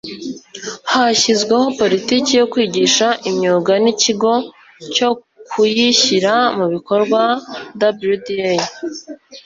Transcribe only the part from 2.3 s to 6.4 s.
yo kwigisha imyuga n'ikigo cyo kuyishyira